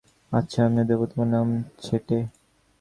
[0.31, 1.47] আচ্ছা, আমিও দেব তোমার নাম
[1.83, 2.17] ছেঁটে।